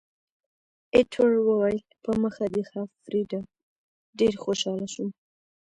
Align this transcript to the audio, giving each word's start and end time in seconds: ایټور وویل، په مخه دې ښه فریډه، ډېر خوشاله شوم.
ایټور 0.95 1.31
وویل، 1.47 1.79
په 2.03 2.11
مخه 2.21 2.45
دې 2.53 2.63
ښه 2.69 2.81
فریډه، 3.03 3.39
ډېر 4.19 4.33
خوشاله 4.43 4.87
شوم. 4.93 5.09